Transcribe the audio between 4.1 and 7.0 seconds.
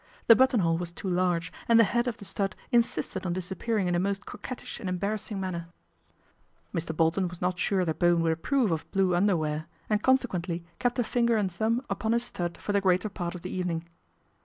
coquettish and embarrassing 194 PATRICIA BRENT, SPINSTER manner. Mr.